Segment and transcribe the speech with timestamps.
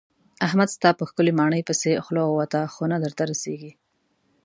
[0.47, 3.71] احمد ستا په ښکلې ماڼۍ پسې خوله ووته خو نه درته رسېږي.